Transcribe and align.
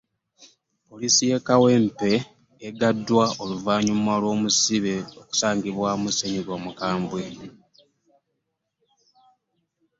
Poliisi 0.87 1.23
y'e 1.29 1.39
Kawempe 1.47 2.11
eggaddwa 2.67 3.25
oluvannyuma 3.41 4.13
lw'omusibe 4.21 4.93
okusangibwamu 5.21 6.07
ssenyiga 6.11 6.51
omukambwe 6.59 7.23